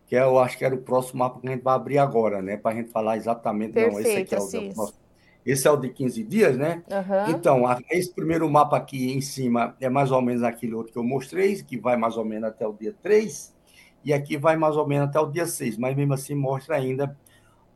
Que 0.08 0.16
é, 0.16 0.22
eu 0.22 0.40
acho 0.40 0.58
que 0.58 0.64
era 0.64 0.74
o 0.74 0.80
próximo 0.80 1.20
mapa 1.20 1.40
que 1.40 1.48
a 1.48 1.52
gente 1.52 1.64
vai 1.64 1.76
abrir 1.76 1.98
agora, 1.98 2.42
né? 2.42 2.58
Para 2.58 2.72
a 2.72 2.76
gente 2.76 2.90
falar 2.92 3.18
exatamente. 3.18 3.74
Perfeito, 3.74 3.94
não, 3.94 4.00
esse 4.00 4.18
aqui 4.18 4.36
é 4.36 4.40
o 4.40 5.06
esse 5.46 5.68
é 5.68 5.72
o 5.72 5.78
de 5.78 5.90
15 5.90 6.24
dias, 6.24 6.58
né? 6.58 6.82
Uhum. 6.90 7.36
Então, 7.36 7.62
esse 7.92 8.12
primeiro 8.12 8.50
mapa 8.50 8.78
aqui 8.78 9.14
em 9.14 9.22
cima 9.22 9.76
é 9.80 9.88
mais 9.88 10.10
ou 10.10 10.20
menos 10.20 10.42
aquele 10.42 10.74
outro 10.74 10.92
que 10.92 10.98
eu 10.98 11.04
mostrei, 11.04 11.62
que 11.62 11.78
vai 11.78 11.96
mais 11.96 12.18
ou 12.18 12.26
menos 12.26 12.50
até 12.50 12.66
o 12.66 12.74
dia 12.74 12.96
3, 13.04 13.54
e 14.04 14.12
aqui 14.12 14.38
vai 14.38 14.56
mais 14.56 14.76
ou 14.76 14.88
menos 14.88 15.08
até 15.08 15.20
o 15.20 15.28
dia 15.28 15.46
6, 15.46 15.78
mas 15.78 15.96
mesmo 15.96 16.16
assim 16.16 16.34
mostra 16.34 16.76
ainda 16.76 17.16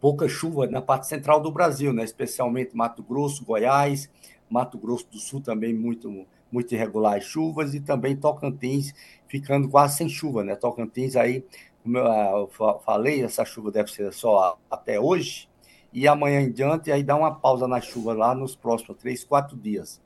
pouca 0.01 0.27
chuva 0.27 0.65
na 0.65 0.81
parte 0.81 1.05
central 1.05 1.39
do 1.39 1.51
Brasil, 1.51 1.93
né? 1.93 2.03
Especialmente 2.03 2.75
Mato 2.75 3.03
Grosso, 3.03 3.45
Goiás, 3.45 4.09
Mato 4.49 4.77
Grosso 4.77 5.07
do 5.11 5.19
Sul 5.19 5.41
também 5.41 5.73
muito, 5.73 6.25
muito 6.51 6.73
irregular 6.73 7.17
as 7.17 7.23
chuvas 7.23 7.73
e 7.73 7.79
também 7.79 8.15
Tocantins 8.15 8.93
ficando 9.27 9.69
quase 9.69 9.97
sem 9.97 10.09
chuva, 10.09 10.43
né? 10.43 10.55
Tocantins 10.55 11.15
aí, 11.15 11.45
como 11.83 11.97
eu 11.97 12.49
falei, 12.83 13.23
essa 13.23 13.45
chuva 13.45 13.71
deve 13.71 13.91
ser 13.91 14.11
só 14.13 14.57
até 14.69 14.99
hoje 14.99 15.49
e 15.91 16.07
amanhã 16.07 16.41
em 16.41 16.51
diante, 16.51 16.91
aí 16.91 17.03
dá 17.03 17.15
uma 17.15 17.33
pausa 17.33 17.67
na 17.67 17.81
chuva 17.81 18.13
lá 18.13 18.35
nos 18.35 18.55
próximos 18.55 18.97
três, 18.97 19.23
quatro 19.23 19.57
dias. 19.57 20.01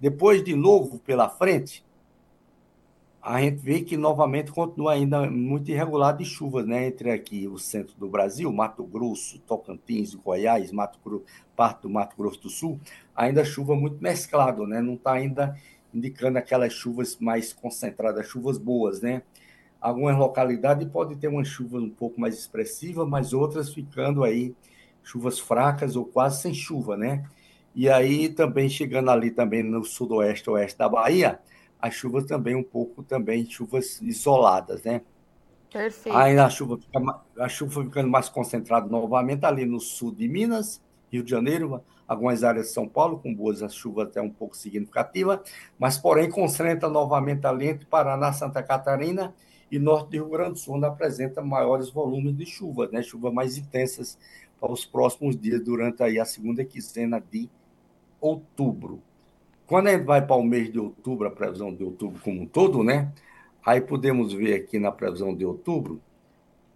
Depois, 0.00 0.42
de 0.42 0.54
novo, 0.54 0.98
pela 1.00 1.28
frente, 1.28 1.84
a 3.28 3.42
gente 3.42 3.58
vê 3.58 3.82
que 3.82 3.94
novamente 3.94 4.50
continua 4.50 4.94
ainda 4.94 5.30
muito 5.30 5.70
irregular 5.70 6.16
de 6.16 6.24
chuvas, 6.24 6.66
né? 6.66 6.86
Entre 6.86 7.10
aqui 7.10 7.46
o 7.46 7.58
centro 7.58 7.94
do 7.98 8.08
Brasil, 8.08 8.50
Mato 8.50 8.82
Grosso, 8.82 9.38
Tocantins, 9.40 10.14
Goiás, 10.14 10.72
Mato 10.72 10.98
Grosso, 11.04 11.24
parte 11.54 11.82
do 11.82 11.90
Mato 11.90 12.16
Grosso 12.16 12.40
do 12.40 12.48
Sul, 12.48 12.80
ainda 13.14 13.44
chuva 13.44 13.76
muito 13.76 14.02
mesclado, 14.02 14.66
né? 14.66 14.80
Não 14.80 14.94
está 14.94 15.12
ainda 15.12 15.54
indicando 15.92 16.38
aquelas 16.38 16.72
chuvas 16.72 17.18
mais 17.18 17.52
concentradas, 17.52 18.26
chuvas 18.26 18.56
boas, 18.56 19.02
né? 19.02 19.20
Algumas 19.78 20.16
localidades 20.16 20.88
pode 20.88 21.14
ter 21.16 21.28
uma 21.28 21.44
chuva 21.44 21.76
um 21.76 21.90
pouco 21.90 22.18
mais 22.18 22.34
expressiva, 22.34 23.04
mas 23.04 23.34
outras 23.34 23.74
ficando 23.74 24.24
aí 24.24 24.54
chuvas 25.02 25.38
fracas 25.38 25.96
ou 25.96 26.06
quase 26.06 26.40
sem 26.40 26.54
chuva, 26.54 26.96
né? 26.96 27.26
E 27.74 27.90
aí 27.90 28.30
também 28.30 28.70
chegando 28.70 29.10
ali 29.10 29.30
também 29.30 29.62
no 29.62 29.84
sudoeste 29.84 30.48
oeste 30.48 30.78
da 30.78 30.88
Bahia, 30.88 31.38
as 31.80 31.94
chuvas 31.94 32.24
também 32.24 32.54
um 32.54 32.62
pouco 32.62 33.02
também 33.02 33.48
chuvas 33.48 34.00
isoladas, 34.02 34.82
né? 34.82 35.02
Perfeito. 35.72 36.16
Aí 36.16 36.38
a 36.38 36.48
chuva 36.48 36.78
fica, 36.78 37.20
a 37.38 37.48
chuva 37.48 37.84
ficando 37.84 38.08
mais 38.08 38.28
concentrada 38.28 38.88
novamente 38.88 39.44
ali 39.44 39.66
no 39.66 39.78
sul 39.80 40.12
de 40.12 40.26
Minas, 40.26 40.82
Rio 41.12 41.22
de 41.22 41.30
Janeiro, 41.30 41.82
algumas 42.06 42.42
áreas 42.42 42.68
de 42.68 42.72
São 42.72 42.88
Paulo 42.88 43.18
com 43.18 43.34
boas 43.34 43.60
chuvas 43.74 44.08
até 44.08 44.20
um 44.20 44.30
pouco 44.30 44.56
significativa, 44.56 45.42
mas 45.78 45.98
porém 45.98 46.30
concentra 46.30 46.88
novamente 46.88 47.46
ali 47.46 47.68
entre 47.68 47.84
Paraná, 47.84 48.32
Santa 48.32 48.62
Catarina 48.62 49.34
e 49.70 49.78
norte 49.78 50.08
do 50.08 50.12
Rio 50.12 50.28
Grande 50.30 50.52
do 50.52 50.58
Sul, 50.58 50.76
onde 50.76 50.86
apresenta 50.86 51.42
maiores 51.42 51.90
volumes 51.90 52.34
de 52.34 52.46
chuva, 52.46 52.88
né? 52.90 53.02
Chuvas 53.02 53.32
mais 53.32 53.58
intensas 53.58 54.18
para 54.58 54.72
os 54.72 54.86
próximos 54.86 55.38
dias 55.38 55.62
durante 55.62 56.02
aí 56.02 56.18
a 56.18 56.24
segunda 56.24 56.64
quinzena 56.64 57.20
de 57.20 57.50
outubro. 58.20 59.02
Quando 59.68 59.88
a 59.88 59.92
gente 59.92 60.04
vai 60.04 60.26
para 60.26 60.34
o 60.34 60.42
mês 60.42 60.72
de 60.72 60.78
outubro, 60.78 61.28
a 61.28 61.30
previsão 61.30 61.74
de 61.74 61.84
outubro 61.84 62.18
como 62.22 62.40
um 62.40 62.46
todo, 62.46 62.82
né? 62.82 63.12
Aí 63.64 63.82
podemos 63.82 64.32
ver 64.32 64.54
aqui 64.54 64.78
na 64.78 64.90
previsão 64.90 65.36
de 65.36 65.44
outubro, 65.44 66.00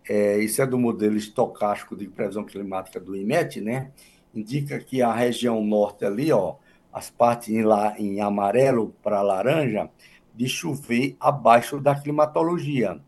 é, 0.07 0.39
isso 0.39 0.61
é 0.61 0.67
do 0.67 0.79
modelo 0.79 1.17
estocástico 1.17 1.97
de 1.97 2.07
previsão 2.07 2.45
climática 2.45 3.01
do 3.01 3.17
IMET, 3.17 3.63
né? 3.63 3.91
Indica 4.35 4.79
que 4.79 5.01
a 5.01 5.11
região 5.11 5.65
norte 5.65 6.05
ali, 6.05 6.31
ó, 6.33 6.57
as 6.93 7.09
partes 7.09 7.65
lá, 7.65 7.99
em 7.99 8.21
amarelo 8.21 8.95
para 9.03 9.23
laranja, 9.23 9.89
de 10.35 10.47
chover 10.47 11.17
abaixo 11.19 11.81
da 11.81 11.95
climatologia. 11.99 13.01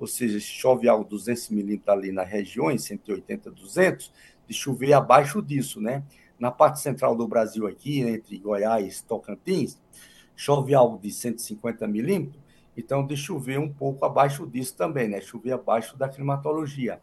Ou 0.00 0.08
seja, 0.08 0.40
se 0.40 0.46
chove 0.46 0.88
algo 0.88 1.04
200 1.04 1.50
milímetros 1.50 1.96
ali 1.96 2.10
nas 2.10 2.28
regiões, 2.28 2.82
180, 2.82 3.52
200, 3.52 4.12
de 4.48 4.52
chover 4.52 4.94
abaixo 4.94 5.40
disso, 5.40 5.80
né? 5.80 6.02
Na 6.38 6.50
parte 6.50 6.80
central 6.80 7.16
do 7.16 7.26
Brasil 7.26 7.66
aqui, 7.66 8.00
entre 8.00 8.38
Goiás 8.38 9.00
e 9.00 9.04
Tocantins, 9.04 9.80
chove 10.36 10.74
algo 10.74 10.98
de 10.98 11.10
150 11.10 11.86
milímetros, 11.88 12.40
então, 12.78 13.04
de 13.04 13.16
chover 13.16 13.58
um 13.58 13.68
pouco 13.68 14.04
abaixo 14.04 14.46
disso 14.46 14.76
também, 14.76 15.08
né? 15.08 15.20
Chover 15.20 15.50
abaixo 15.50 15.98
da 15.98 16.08
climatologia. 16.08 17.00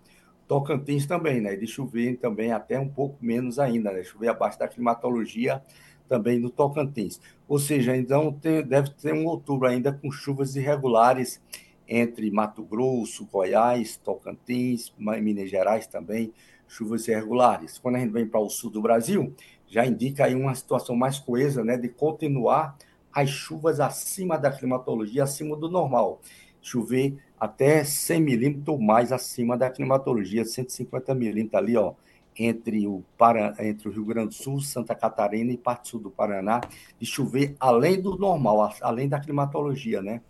Tocantins 0.48 1.06
também, 1.06 1.42
né? 1.42 1.58
De 1.58 1.68
chover 1.68 2.16
também 2.16 2.54
até 2.54 2.80
um 2.80 2.88
pouco 2.88 3.18
menos 3.20 3.60
ainda, 3.60 3.92
né? 3.92 4.02
Chover 4.02 4.30
abaixo 4.30 4.58
da 4.58 4.70
climatologia 4.70 5.62
também 6.08 6.40
no 6.40 6.50
Tocantins. 6.50 7.20
Ou 7.46 7.60
seja, 7.60 7.98
então 7.98 8.32
tem, 8.32 8.64
deve 8.64 8.92
ter 8.92 9.14
um 9.14 9.26
outubro 9.26 9.68
ainda 9.68 9.92
com 9.92 10.10
chuvas 10.10 10.56
irregulares 10.56 11.42
entre 11.86 12.32
Mato 12.32 12.64
Grosso, 12.64 13.26
Goiás, 13.26 13.98
Tocantins, 13.98 14.94
Minas 14.98 15.50
Gerais 15.50 15.88
também, 15.88 16.34
chuvas 16.68 17.08
irregulares. 17.08 17.78
Quando 17.78 17.96
a 17.96 18.00
gente 18.00 18.12
vem 18.12 18.28
para 18.28 18.40
o 18.40 18.50
sul 18.50 18.70
do 18.70 18.82
Brasil, 18.82 19.34
já 19.68 19.86
indica 19.86 20.26
aí 20.26 20.36
uma 20.36 20.54
situação 20.56 20.96
mais 20.96 21.20
coesa, 21.20 21.64
né? 21.64 21.78
De 21.78 21.90
continuar 21.90 22.78
as 23.12 23.30
chuvas 23.30 23.80
acima 23.80 24.38
da 24.38 24.52
climatologia, 24.52 25.24
acima 25.24 25.56
do 25.56 25.70
normal. 25.70 26.22
Chover 26.62 27.18
até 27.40 27.84
100 27.84 28.22
milímetros 28.22 28.80
mais 28.80 29.12
acima 29.12 29.58
da 29.58 29.70
climatologia, 29.70 30.44
150 30.44 31.14
milímetros 31.16 31.62
ali, 31.62 31.78
ó, 31.78 31.94
entre 32.38 32.86
o, 32.88 33.04
Para, 33.18 33.56
entre 33.60 33.88
o 33.88 33.92
Rio 33.92 34.06
Grande 34.06 34.30
do 34.30 34.34
Sul, 34.34 34.60
Santa 34.60 34.94
Catarina 34.94 35.52
e 35.52 35.58
parte 35.58 35.90
sul 35.90 36.00
do 36.00 36.12
Paraná, 36.12 36.62
de 37.00 37.06
chover 37.06 37.56
além 37.60 38.02
do 38.02 38.18
normal, 38.18 38.74
além 38.82 39.08
da 39.08 39.20
climatologia, 39.20 40.02
né? 40.02 40.22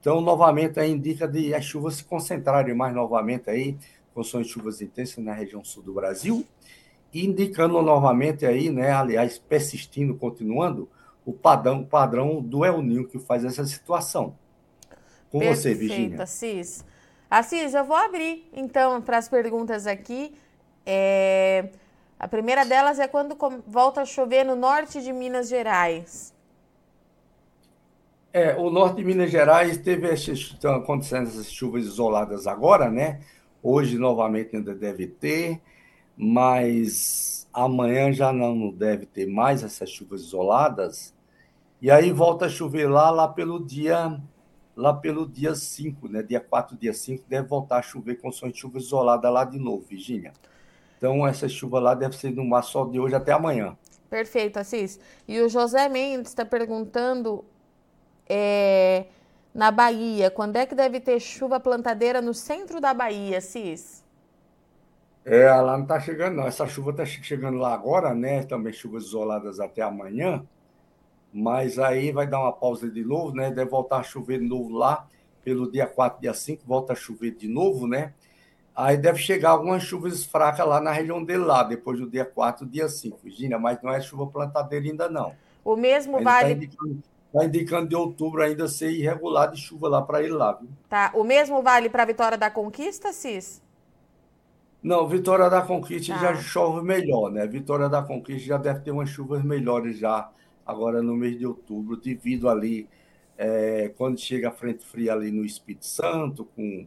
Então, 0.00 0.20
novamente, 0.20 0.78
aí 0.78 0.90
indica 0.90 1.26
de 1.26 1.54
as 1.54 1.64
chuvas 1.64 1.94
se 1.94 2.04
concentrarem 2.04 2.74
mais 2.74 2.94
novamente 2.94 3.48
aí, 3.48 3.78
condições 4.14 4.46
de 4.46 4.52
chuvas 4.52 4.80
intensas 4.80 5.22
na 5.22 5.32
região 5.32 5.64
sul 5.64 5.82
do 5.82 5.92
Brasil, 5.92 6.46
indicando 7.12 7.80
novamente 7.82 8.46
aí, 8.46 8.70
né, 8.70 8.92
aliás, 8.92 9.38
persistindo, 9.38 10.14
continuando, 10.14 10.88
o 11.24 11.32
padrão, 11.32 11.84
padrão 11.84 12.40
do 12.40 12.64
El 12.64 12.82
Ninho 12.82 13.06
que 13.06 13.18
faz 13.18 13.44
essa 13.44 13.64
situação. 13.64 14.36
Com 15.30 15.40
Perfeito, 15.40 15.60
você, 15.60 15.74
Virginia. 15.74 16.22
Assis. 16.22 16.84
Assis, 17.30 17.74
eu 17.74 17.84
vou 17.84 17.96
abrir, 17.96 18.48
então, 18.52 19.00
para 19.00 19.18
as 19.18 19.28
perguntas 19.28 19.86
aqui. 19.86 20.34
É... 20.86 21.70
A 22.18 22.28
primeira 22.28 22.64
delas 22.64 22.98
é 22.98 23.08
quando 23.08 23.36
volta 23.66 24.02
a 24.02 24.04
chover 24.04 24.44
no 24.44 24.54
norte 24.54 25.02
de 25.02 25.12
Minas 25.12 25.48
Gerais. 25.48 26.32
É, 28.32 28.56
o 28.56 28.70
norte 28.70 28.96
de 28.96 29.04
Minas 29.04 29.30
Gerais 29.30 29.76
teve 29.78 30.12
estão 30.12 30.74
acontecendo 30.74 31.28
essas 31.28 31.50
chuvas 31.50 31.84
isoladas 31.84 32.46
agora, 32.46 32.90
né? 32.90 33.20
Hoje 33.66 33.96
novamente 33.96 34.54
ainda 34.54 34.74
deve 34.74 35.06
ter, 35.06 35.58
mas 36.14 37.48
amanhã 37.50 38.12
já 38.12 38.30
não 38.30 38.70
deve 38.70 39.06
ter 39.06 39.26
mais 39.26 39.62
essas 39.62 39.88
chuvas 39.88 40.20
isoladas. 40.20 41.14
E 41.80 41.90
aí 41.90 42.12
volta 42.12 42.44
a 42.44 42.48
chover 42.50 42.86
lá, 42.90 43.10
lá 43.10 43.26
pelo 43.26 43.64
dia 43.64 44.20
lá 44.76 44.92
pelo 44.92 45.26
dia 45.26 45.54
5, 45.54 46.08
né? 46.08 46.22
Dia 46.22 46.40
4, 46.40 46.76
dia 46.76 46.92
5, 46.92 47.24
deve 47.28 47.48
voltar 47.48 47.78
a 47.78 47.82
chover 47.82 48.16
com 48.16 48.30
som 48.30 48.50
de 48.50 48.58
chuva 48.58 48.78
isolada 48.78 49.30
lá 49.30 49.44
de 49.44 49.58
novo, 49.58 49.84
Virginia. 49.88 50.32
Então, 50.98 51.26
essa 51.26 51.48
chuva 51.48 51.78
lá 51.78 51.94
deve 51.94 52.16
ser 52.16 52.32
no 52.32 52.44
mar 52.44 52.62
só 52.62 52.84
de 52.84 52.98
hoje 52.98 53.14
até 53.14 53.32
amanhã. 53.32 53.76
Perfeito, 54.10 54.58
Assis. 54.58 54.98
E 55.26 55.40
o 55.40 55.48
José 55.48 55.88
Mendes 55.88 56.30
está 56.32 56.44
perguntando 56.44 57.44
é, 58.28 59.06
na 59.54 59.70
Bahia, 59.70 60.30
quando 60.30 60.56
é 60.56 60.66
que 60.66 60.74
deve 60.74 61.00
ter 61.00 61.20
chuva 61.20 61.60
plantadeira 61.60 62.20
no 62.20 62.34
centro 62.34 62.80
da 62.80 62.92
Bahia, 62.92 63.38
Assis? 63.38 64.04
É, 65.24 65.48
lá 65.50 65.76
não 65.76 65.84
está 65.84 66.00
chegando, 66.00 66.36
não. 66.36 66.46
Essa 66.46 66.66
chuva 66.66 66.90
está 66.90 67.06
chegando 67.06 67.56
lá 67.56 67.72
agora, 67.72 68.12
né? 68.14 68.42
Também 68.42 68.72
chuvas 68.72 69.04
isoladas 69.04 69.60
até 69.60 69.80
amanhã 69.80 70.44
mas 71.34 71.80
aí 71.80 72.12
vai 72.12 72.28
dar 72.28 72.38
uma 72.38 72.52
pausa 72.52 72.88
de 72.88 73.04
novo, 73.04 73.34
né? 73.34 73.50
Deve 73.50 73.68
voltar 73.68 73.96
a 73.98 74.02
chover 74.04 74.38
de 74.38 74.46
novo 74.46 74.70
lá, 74.70 75.08
pelo 75.42 75.68
dia 75.70 75.84
4, 75.84 76.20
dia 76.20 76.32
5, 76.32 76.62
volta 76.64 76.92
a 76.92 76.96
chover 76.96 77.32
de 77.32 77.48
novo, 77.48 77.88
né? 77.88 78.14
Aí 78.72 78.96
deve 78.96 79.18
chegar 79.18 79.50
algumas 79.50 79.82
chuvas 79.82 80.24
fracas 80.24 80.64
lá 80.64 80.80
na 80.80 80.92
região 80.92 81.24
dele 81.24 81.44
lá, 81.44 81.64
depois 81.64 81.98
do 81.98 82.08
dia 82.08 82.24
4, 82.24 82.64
dia 82.64 82.88
5, 82.88 83.18
Virginia, 83.24 83.58
mas 83.58 83.82
não 83.82 83.92
é 83.92 84.00
chuva 84.00 84.28
plantadeira 84.28 84.86
ainda 84.86 85.08
não. 85.08 85.34
O 85.64 85.74
mesmo 85.74 86.18
ainda 86.18 86.30
tá 86.30 86.36
vale... 86.36 86.52
Está 86.52 86.64
indicando, 86.64 87.02
tá 87.34 87.44
indicando, 87.44 87.88
de 87.88 87.96
outubro 87.96 88.42
ainda 88.42 88.68
ser 88.68 88.92
irregular 88.92 89.50
de 89.50 89.60
chuva 89.60 89.88
lá 89.88 90.00
para 90.00 90.22
ele 90.22 90.32
lá, 90.32 90.52
viu? 90.52 90.68
Tá, 90.88 91.10
o 91.14 91.24
mesmo 91.24 91.60
vale 91.62 91.90
para 91.90 92.04
a 92.04 92.06
Vitória 92.06 92.38
da 92.38 92.48
Conquista, 92.48 93.12
Cis? 93.12 93.60
Não, 94.80 95.08
Vitória 95.08 95.50
da 95.50 95.60
Conquista 95.62 96.14
tá. 96.14 96.20
já 96.20 96.34
chove 96.36 96.86
melhor, 96.86 97.32
né? 97.32 97.44
Vitória 97.46 97.88
da 97.88 98.02
Conquista 98.02 98.46
já 98.46 98.56
deve 98.56 98.80
ter 98.80 98.92
umas 98.92 99.08
chuvas 99.10 99.42
melhores 99.42 99.98
já 99.98 100.30
agora 100.64 101.02
no 101.02 101.16
mês 101.16 101.36
de 101.36 101.46
outubro, 101.46 101.96
devido 101.96 102.48
ali, 102.48 102.88
é, 103.36 103.90
quando 103.96 104.18
chega 104.18 104.48
a 104.48 104.52
frente 104.52 104.84
fria 104.84 105.12
ali 105.12 105.32
no 105.32 105.44
Espírito 105.44 105.86
Santo, 105.86 106.44
com 106.54 106.86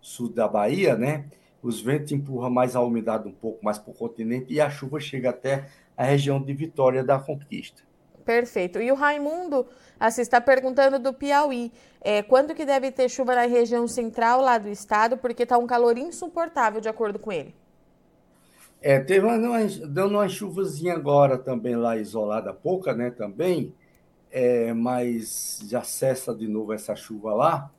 sul 0.00 0.28
da 0.28 0.46
Bahia, 0.46 0.96
né? 0.96 1.24
Os 1.60 1.80
ventos 1.80 2.12
empurram 2.12 2.50
mais 2.50 2.76
a 2.76 2.80
umidade 2.80 3.26
um 3.26 3.32
pouco 3.32 3.64
mais 3.64 3.78
para 3.78 3.90
o 3.90 3.94
continente 3.94 4.52
e 4.54 4.60
a 4.60 4.70
chuva 4.70 5.00
chega 5.00 5.30
até 5.30 5.66
a 5.96 6.04
região 6.04 6.40
de 6.40 6.52
Vitória 6.52 7.02
da 7.02 7.18
Conquista. 7.18 7.87
Perfeito. 8.28 8.78
E 8.78 8.92
o 8.92 8.94
Raimundo 8.94 9.66
assim, 9.98 10.20
está 10.20 10.38
perguntando 10.38 10.98
do 10.98 11.14
Piauí. 11.14 11.72
É, 11.98 12.22
quando 12.22 12.54
que 12.54 12.66
deve 12.66 12.92
ter 12.92 13.08
chuva 13.08 13.34
na 13.34 13.46
região 13.46 13.88
central 13.88 14.42
lá 14.42 14.58
do 14.58 14.68
estado? 14.68 15.16
Porque 15.16 15.44
está 15.44 15.56
um 15.56 15.66
calor 15.66 15.96
insuportável, 15.96 16.78
de 16.78 16.90
acordo 16.90 17.18
com 17.18 17.32
ele. 17.32 17.54
É, 18.82 19.00
teve 19.00 19.24
uma, 19.24 19.38
dando 19.86 20.16
uma 20.16 20.28
chuvazinha 20.28 20.92
agora 20.92 21.38
também 21.38 21.74
lá 21.74 21.96
isolada, 21.96 22.52
pouca, 22.52 22.92
né, 22.92 23.10
também, 23.10 23.74
é, 24.30 24.74
mas 24.74 25.60
já 25.66 25.82
cessa 25.82 26.34
de 26.34 26.46
novo 26.46 26.74
essa 26.74 26.94
chuva 26.94 27.32
lá. 27.32 27.70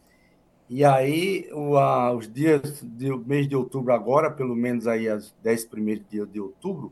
E 0.68 0.84
aí, 0.84 1.48
o, 1.54 1.78
a, 1.78 2.12
os 2.12 2.28
dias 2.28 2.82
do 2.82 3.20
mês 3.20 3.48
de 3.48 3.56
outubro 3.56 3.94
agora, 3.94 4.32
pelo 4.32 4.56
menos 4.56 4.88
aí 4.88 5.08
os 5.12 5.32
10 5.44 5.66
primeiros 5.66 6.04
dias 6.10 6.28
de 6.28 6.42
outubro, 6.42 6.92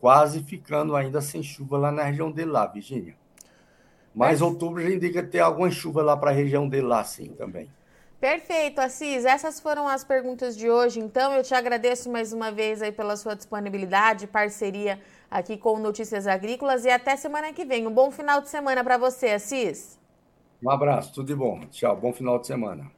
quase 0.00 0.42
ficando 0.42 0.94
ainda 0.96 1.20
sem 1.20 1.42
chuva 1.42 1.78
lá 1.78 1.90
na 1.90 2.04
região 2.04 2.30
dele 2.30 2.50
lá, 2.50 2.66
Virgínia. 2.66 3.14
Mas 4.14 4.40
outubro 4.40 4.82
já 4.82 4.90
indica 4.90 5.22
ter 5.22 5.40
alguma 5.40 5.70
chuva 5.70 6.02
lá 6.02 6.16
para 6.16 6.30
a 6.30 6.34
região 6.34 6.68
dele 6.68 6.86
lá, 6.86 7.04
sim, 7.04 7.28
também. 7.28 7.70
Perfeito, 8.20 8.80
Assis. 8.80 9.24
Essas 9.24 9.60
foram 9.60 9.86
as 9.86 10.02
perguntas 10.02 10.56
de 10.56 10.68
hoje. 10.68 10.98
Então, 10.98 11.32
eu 11.32 11.42
te 11.42 11.54
agradeço 11.54 12.10
mais 12.10 12.32
uma 12.32 12.50
vez 12.50 12.82
aí 12.82 12.90
pela 12.90 13.16
sua 13.16 13.36
disponibilidade, 13.36 14.26
parceria 14.26 15.00
aqui 15.30 15.56
com 15.56 15.78
Notícias 15.78 16.26
Agrícolas 16.26 16.84
e 16.84 16.90
até 16.90 17.16
semana 17.16 17.52
que 17.52 17.64
vem. 17.64 17.86
Um 17.86 17.94
bom 17.94 18.10
final 18.10 18.40
de 18.40 18.48
semana 18.48 18.82
para 18.82 18.98
você, 18.98 19.30
Assis. 19.30 19.98
Um 20.60 20.70
abraço, 20.70 21.12
tudo 21.14 21.26
de 21.26 21.34
bom. 21.36 21.60
Tchau, 21.70 21.96
bom 21.96 22.12
final 22.12 22.40
de 22.40 22.48
semana. 22.48 22.97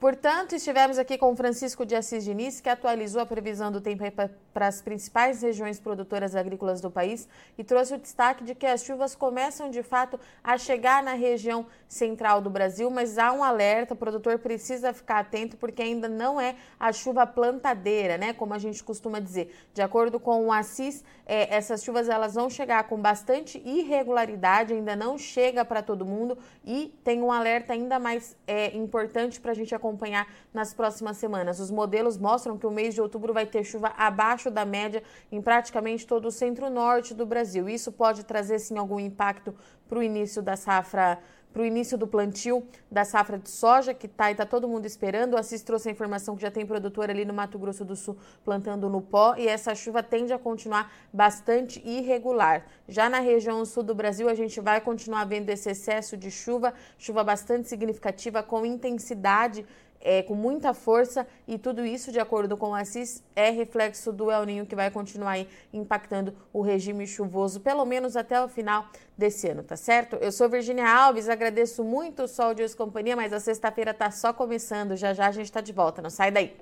Portanto, 0.00 0.54
estivemos 0.54 0.98
aqui 0.98 1.16
com 1.16 1.34
Francisco 1.34 1.86
de 1.86 1.94
Assis 1.94 2.24
Diniz, 2.24 2.60
que 2.60 2.68
atualizou 2.68 3.22
a 3.22 3.26
previsão 3.26 3.70
do 3.70 3.80
tempo 3.80 4.04
para 4.52 4.66
as 4.66 4.82
principais 4.82 5.40
regiões 5.40 5.80
produtoras 5.80 6.36
agrícolas 6.36 6.80
do 6.80 6.90
país 6.90 7.28
e 7.56 7.64
trouxe 7.64 7.94
o 7.94 7.98
destaque 7.98 8.44
de 8.44 8.54
que 8.54 8.66
as 8.66 8.84
chuvas 8.84 9.14
começam 9.14 9.70
de 9.70 9.82
fato 9.82 10.18
a 10.42 10.58
chegar 10.58 11.02
na 11.02 11.14
região 11.14 11.66
central 11.88 12.40
do 12.40 12.50
Brasil, 12.50 12.90
mas 12.90 13.18
há 13.18 13.32
um 13.32 13.42
alerta, 13.42 13.94
o 13.94 13.96
produtor 13.96 14.38
precisa 14.38 14.92
ficar 14.92 15.20
atento 15.20 15.56
porque 15.56 15.80
ainda 15.80 16.08
não 16.08 16.40
é 16.40 16.56
a 16.78 16.92
chuva 16.92 17.26
plantadeira, 17.26 18.18
né? 18.18 18.32
Como 18.32 18.52
a 18.52 18.58
gente 18.58 18.82
costuma 18.82 19.20
dizer. 19.20 19.54
De 19.72 19.80
acordo 19.80 20.20
com 20.20 20.46
o 20.46 20.52
Assis, 20.52 21.04
é, 21.24 21.54
essas 21.54 21.82
chuvas 21.82 22.08
elas 22.08 22.34
vão 22.34 22.50
chegar 22.50 22.84
com 22.84 23.00
bastante 23.00 23.62
irregularidade, 23.64 24.74
ainda 24.74 24.94
não 24.94 25.16
chega 25.16 25.64
para 25.64 25.82
todo 25.82 26.04
mundo 26.04 26.36
e 26.64 26.92
tem 27.02 27.22
um 27.22 27.32
alerta 27.32 27.72
ainda 27.72 27.98
mais 27.98 28.36
é, 28.46 28.76
importante 28.76 29.40
para 29.40 29.52
a 29.52 29.54
gente 29.54 29.74
acompanhar 29.74 29.83
acompanhar 29.84 30.26
nas 30.52 30.72
próximas 30.72 31.18
semanas. 31.18 31.60
Os 31.60 31.70
modelos 31.70 32.16
mostram 32.16 32.56
que 32.56 32.66
o 32.66 32.70
mês 32.70 32.94
de 32.94 33.02
outubro 33.02 33.34
vai 33.34 33.44
ter 33.44 33.62
chuva 33.62 33.92
abaixo 33.96 34.50
da 34.50 34.64
média 34.64 35.02
em 35.30 35.42
praticamente 35.42 36.06
todo 36.06 36.26
o 36.26 36.30
centro-norte 36.30 37.12
do 37.12 37.26
Brasil. 37.26 37.68
Isso 37.68 37.92
pode 37.92 38.24
trazer 38.24 38.58
sim 38.58 38.78
algum 38.78 38.98
impacto 38.98 39.54
para 39.86 39.98
o 39.98 40.02
início 40.02 40.42
da 40.42 40.56
safra 40.56 41.18
para 41.54 41.62
o 41.62 41.64
início 41.64 41.96
do 41.96 42.08
plantio 42.08 42.66
da 42.90 43.04
safra 43.04 43.38
de 43.38 43.48
soja, 43.48 43.94
que 43.94 44.06
está 44.06 44.28
e 44.28 44.32
está 44.32 44.44
todo 44.44 44.66
mundo 44.66 44.86
esperando. 44.86 45.34
O 45.34 45.36
Assis 45.38 45.62
trouxe 45.62 45.88
a 45.88 45.92
informação 45.92 46.34
que 46.34 46.42
já 46.42 46.50
tem 46.50 46.66
produtor 46.66 47.08
ali 47.08 47.24
no 47.24 47.32
Mato 47.32 47.56
Grosso 47.60 47.84
do 47.84 47.94
Sul 47.94 48.16
plantando 48.44 48.90
no 48.90 49.00
pó 49.00 49.36
e 49.38 49.46
essa 49.46 49.72
chuva 49.72 50.02
tende 50.02 50.32
a 50.32 50.38
continuar 50.38 50.92
bastante 51.12 51.80
irregular. 51.88 52.66
Já 52.88 53.08
na 53.08 53.20
região 53.20 53.64
sul 53.64 53.84
do 53.84 53.94
Brasil, 53.94 54.28
a 54.28 54.34
gente 54.34 54.60
vai 54.60 54.80
continuar 54.80 55.24
vendo 55.26 55.48
esse 55.48 55.70
excesso 55.70 56.16
de 56.16 56.28
chuva, 56.28 56.74
chuva 56.98 57.22
bastante 57.22 57.68
significativa, 57.68 58.42
com 58.42 58.66
intensidade 58.66 59.64
é, 60.04 60.22
com 60.22 60.34
muita 60.34 60.74
força 60.74 61.26
e 61.48 61.58
tudo 61.58 61.84
isso, 61.84 62.12
de 62.12 62.20
acordo 62.20 62.58
com 62.58 62.68
o 62.70 62.74
Assis, 62.74 63.24
é 63.34 63.48
reflexo 63.48 64.12
do 64.12 64.30
El 64.30 64.44
Ninho 64.44 64.66
que 64.66 64.76
vai 64.76 64.90
continuar 64.90 65.38
impactando 65.72 66.36
o 66.52 66.60
regime 66.60 67.06
chuvoso, 67.06 67.60
pelo 67.60 67.86
menos 67.86 68.14
até 68.14 68.44
o 68.44 68.46
final 68.46 68.86
desse 69.16 69.48
ano, 69.48 69.62
tá 69.62 69.76
certo? 69.76 70.16
Eu 70.16 70.30
sou 70.30 70.48
Virginia 70.48 70.86
Alves, 70.86 71.28
agradeço 71.28 71.82
muito 71.82 72.24
o 72.24 72.28
Sol 72.28 72.52
de 72.52 72.62
Os 72.62 72.74
Companhia, 72.74 73.16
mas 73.16 73.32
a 73.32 73.40
sexta-feira 73.40 73.94
tá 73.94 74.10
só 74.10 74.32
começando, 74.32 74.94
já 74.94 75.14
já 75.14 75.26
a 75.26 75.32
gente 75.32 75.50
tá 75.50 75.62
de 75.62 75.72
volta, 75.72 76.02
não 76.02 76.10
sai 76.10 76.30
daí. 76.30 76.54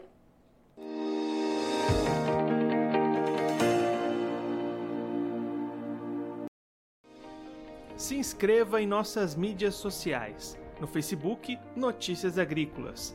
Se 7.97 8.17
inscreva 8.17 8.81
em 8.81 8.87
nossas 8.87 9.35
mídias 9.35 9.75
sociais. 9.75 10.59
No 10.81 10.89
Facebook, 10.89 11.57
Notícias 11.77 12.37
Agrícolas 12.37 13.15